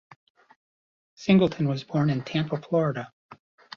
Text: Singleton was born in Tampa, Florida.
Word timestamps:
Singleton 1.13 1.67
was 1.69 1.83
born 1.83 2.09
in 2.09 2.23
Tampa, 2.23 2.57
Florida. 2.59 3.13